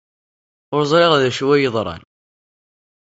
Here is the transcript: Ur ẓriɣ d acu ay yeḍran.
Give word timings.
Ur 0.75 0.83
ẓriɣ 0.91 1.13
d 1.21 1.23
acu 1.29 1.45
ay 1.53 1.61
yeḍran. 1.63 2.03